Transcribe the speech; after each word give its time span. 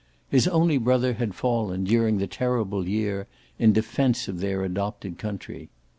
His 0.29 0.47
only 0.47 0.79
brother 0.79 1.13
had 1.13 1.35
fallen, 1.35 1.83
during 1.83 2.17
the 2.17 2.25
Terrible 2.25 2.87
Year, 2.89 3.27
in 3.59 3.71
defence 3.71 4.27
of 4.27 4.39
their 4.39 4.63
adopted 4.63 5.19
country. 5.19 5.69